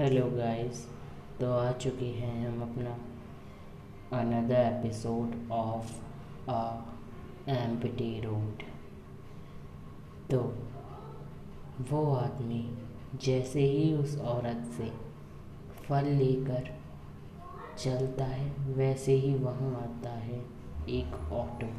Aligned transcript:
Hello 0.00 0.26
guys 0.30 0.86
तो 1.40 1.52
आ 1.52 1.72
चुके 1.72 2.04
हैं 2.04 2.48
हम 2.48 2.62
अपना 2.62 2.90
another 4.18 4.54
episode 4.54 5.50
of 5.52 5.90
a 6.50 6.78
empty 7.48 8.20
road 8.20 8.62
तो 10.30 10.38
वो 11.90 12.14
आदमी 12.14 12.78
जैसे 13.24 13.60
ही 13.60 13.94
उस 13.94 14.18
औरत 14.18 14.64
से 14.76 14.90
फल 15.88 16.04
लेकर 16.04 16.74
चलता 17.78 18.24
है, 18.24 18.50
वैसे 18.74 19.12
ही 19.12 19.34
वहाँ 19.34 19.72
आता 19.82 20.10
है 20.10 20.40
एक 20.88 21.32
ऑटो 21.32 21.70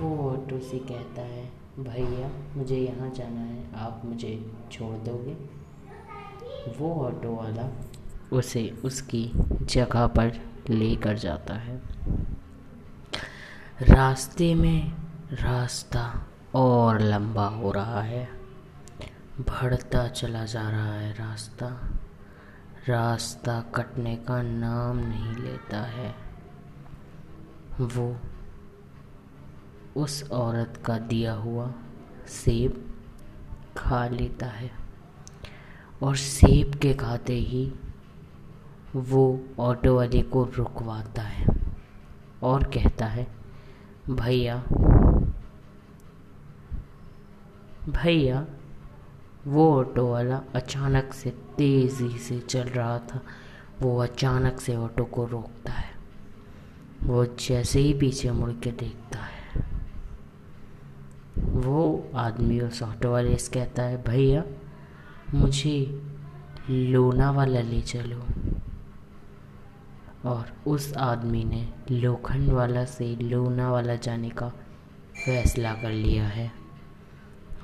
वो 0.00 0.30
ऑटो 0.30 0.60
से 0.60 0.78
कहता 0.78 1.22
है, 1.22 1.48
भैया, 1.78 2.30
मुझे 2.56 2.76
यहाँ 2.76 3.10
जाना 3.10 3.40
है, 3.40 3.74
आप 3.74 4.02
मुझे 4.04 4.52
छोड़ 4.72 4.96
दोगे? 4.96 5.63
वो 6.78 7.06
ऑटो 7.06 7.36
वाला 7.36 7.70
उसे 8.32 8.80
उसकी 8.84 9.30
जगह 9.62 10.06
पर 10.06 10.32
लेकर 10.70 11.18
जाता 11.18 11.54
है। 11.54 11.82
रास्ते 13.82 14.54
में 14.54 14.92
रास्ता 15.32 16.26
और 16.54 17.00
लंबा 17.00 17.48
हो 17.48 17.72
रहा 17.72 18.00
है। 18.00 18.28
बढ़ता 19.40 20.08
चला 20.08 20.44
जा 20.44 20.70
रहा 20.70 20.94
है 20.94 21.12
रास्ता। 21.12 21.90
रास्ता 22.88 23.60
कटने 23.60 24.16
का 24.16 24.42
नाम 24.42 24.96
नहीं 24.96 25.34
लेता 25.34 25.80
है। 25.80 26.14
वो 27.80 28.16
उस 29.96 30.30
औरत 30.30 30.82
का 30.86 30.98
दिया 30.98 31.32
हुआ 31.32 31.72
सेब 32.26 32.98
खा 33.76 34.08
लेता 34.08 34.46
है। 34.46 34.83
और 36.04 36.16
सेब 36.16 36.74
के 36.74 36.94
खाते 36.94 37.32
ही 37.32 37.72
वो 38.96 39.40
ऑटो 39.58 39.96
वाले 39.96 40.22
को 40.22 40.44
रुकवाता 40.44 41.22
है 41.22 41.46
और 42.42 42.62
कहता 42.62 43.06
है, 43.06 43.26
भैया 44.10 44.64
भैया, 47.88 48.46
वो 49.46 49.80
ऑटो 49.80 50.12
वाला 50.12 50.40
अचानक 50.54 51.12
से 51.12 51.30
तेज़ी 51.30 52.18
से 52.18 52.40
चल 52.40 52.62
रहा 52.62 52.98
था। 52.98 53.20
वो 53.80 53.98
अचानक 53.98 54.60
से 54.60 54.76
ऑटो 54.76 55.04
को 55.04 55.24
रोकता 55.26 55.72
है। 55.72 55.90
वो 57.02 57.26
जैसे 57.26 57.80
ही 57.80 57.94
पीछे 57.94 58.30
मुड़ 58.30 58.52
के 58.52 58.70
देखता 58.70 59.18
है। 59.18 59.66
वो 61.38 62.10
आदमी 62.14 62.60
उस 62.60 62.82
ऑटो 62.82 63.12
वाले 63.12 63.36
से 63.36 63.52
कहता 63.52 63.82
है, 63.82 64.02
भैया 64.02 64.44
मुझे 65.34 66.02
लोनावाला 66.70 67.60
ले 67.60 67.80
चलो। 67.80 68.26
और 70.28 70.56
उस 70.66 70.96
आदमी 70.96 71.44
ने 71.44 71.72
लोखंड 71.90 72.50
वाला 72.50 72.84
से 72.84 73.16
लोनावाला 73.16 73.94
जाने 73.94 74.30
का 74.30 74.48
फैसला 75.26 75.74
कर 75.74 75.90
लिया 75.90 76.24
है। 76.24 76.52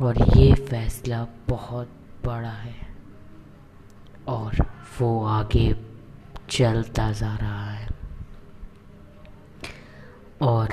और 0.00 0.36
ये 0.36 0.54
फैसला 0.54 1.26
बहुत 1.48 1.90
बड़ा 2.26 2.50
है। 2.50 2.88
और 4.28 4.56
वो 5.00 5.26
आगे 5.26 5.76
चलता 6.50 7.12
जा 7.12 7.36
रहा 7.36 7.70
है। 7.70 7.88
और 10.42 10.68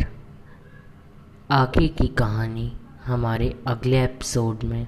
आगे 1.52 1.88
की 1.88 2.08
कहानी 2.08 2.78
हमारे 3.06 3.63
अगले 3.67 4.03
एपिसोड 4.03 4.63
में 4.63 4.88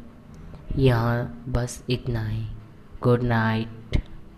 यहाँ 0.75 1.45
बस 1.49 1.83
इतना 1.89 2.27
ही। 2.27 2.45
Good 3.03 3.23
night 3.23 3.67